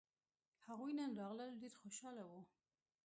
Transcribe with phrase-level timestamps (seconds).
[0.67, 2.41] هغوی نن راغلل ډېر خوشاله وو